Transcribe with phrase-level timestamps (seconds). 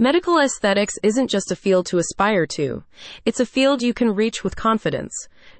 [0.00, 2.84] Medical aesthetics isn't just a field to aspire to,
[3.24, 5.12] it's a field you can reach with confidence.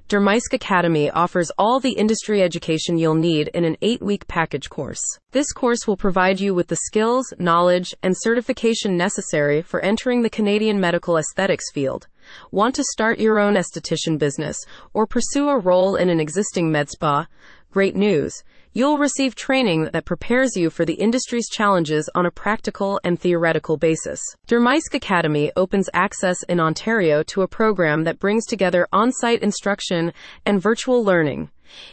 [0.07, 5.01] Dermysk Academy offers all the industry education you'll need in an eight week package course.
[5.33, 10.29] This course will provide you with the skills, knowledge, and certification necessary for entering the
[10.29, 12.07] Canadian medical aesthetics field.
[12.49, 14.57] Want to start your own esthetician business
[14.93, 17.27] or pursue a role in an existing med spa?
[17.71, 18.41] Great news!
[18.71, 23.77] You'll receive training that prepares you for the industry's challenges on a practical and theoretical
[23.77, 24.21] basis.
[24.47, 30.13] Dermysk Academy opens access in Ontario to a program that brings together on site instruction
[30.45, 31.49] and virtual learning.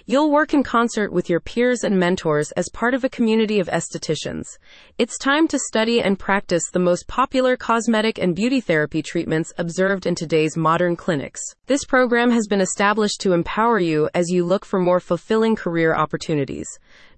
[0.06, 3.68] You'll work in concert with your peers and mentors as part of a community of
[3.68, 4.46] estheticians.
[4.98, 10.06] It's time to study and practice the most popular cosmetic and beauty therapy treatments observed
[10.06, 11.40] in today's modern clinics.
[11.66, 15.94] This program has been established to empower you as you look for more fulfilling career
[15.94, 16.66] opportunities.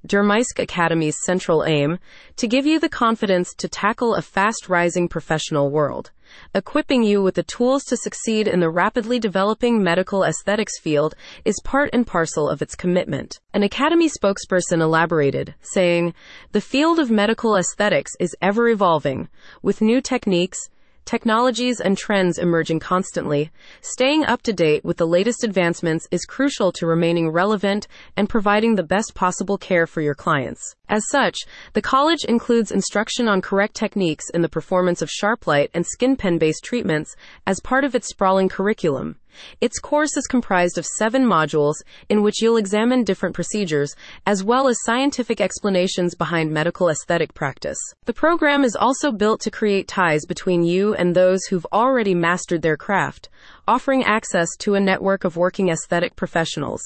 [0.07, 1.99] Dermysk Academy's central aim
[2.37, 6.13] to give you the confidence to tackle a fast rising professional world,
[6.55, 11.61] equipping you with the tools to succeed in the rapidly developing medical aesthetics field is
[11.65, 13.41] part and parcel of its commitment.
[13.53, 16.15] An Academy spokesperson elaborated, saying,
[16.53, 19.29] The field of medical aesthetics is ever evolving,
[19.63, 20.71] with new techniques,
[21.09, 26.71] technologies and trends emerging constantly, staying up to date with the latest advancements is crucial
[26.71, 30.61] to remaining relevant and providing the best possible care for your clients.
[30.87, 31.39] As such,
[31.73, 36.63] the college includes instruction on correct techniques in the performance of SharpLight and SkinPen based
[36.63, 39.17] treatments as part of its sprawling curriculum.
[39.61, 41.75] Its course is comprised of seven modules
[42.09, 43.95] in which you'll examine different procedures,
[44.27, 47.79] as well as scientific explanations behind medical aesthetic practice.
[48.05, 52.63] The program is also built to create ties between you and those who've already mastered
[52.63, 53.29] their craft,
[53.67, 56.81] offering access to a network of working aesthetic professionals.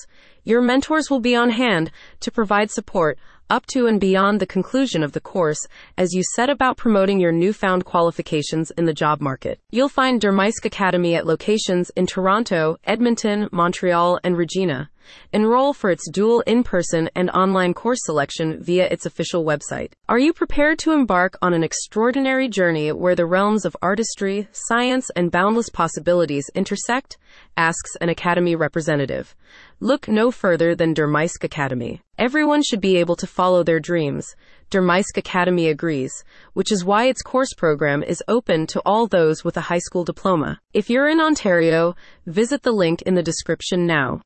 [0.44, 3.18] Your mentors will be on hand to provide support
[3.52, 5.66] up to and beyond the conclusion of the course
[5.98, 9.60] as you set about promoting your newfound qualifications in the job market.
[9.70, 14.88] You'll find Dermysk Academy at locations in Toronto, Edmonton, Montreal, and Regina.
[15.32, 19.92] Enroll for its dual in person and online course selection via its official website.
[20.08, 25.10] Are you prepared to embark on an extraordinary journey where the realms of artistry, science,
[25.16, 27.16] and boundless possibilities intersect?
[27.56, 29.34] asks an Academy representative.
[29.80, 32.00] Look no further than Dermysk Academy.
[32.18, 34.34] Everyone should be able to follow their dreams.
[34.70, 36.12] Dermysk Academy agrees,
[36.54, 40.04] which is why its course program is open to all those with a high school
[40.04, 40.60] diploma.
[40.72, 41.94] If you're in Ontario,
[42.26, 44.20] visit the link in the description now.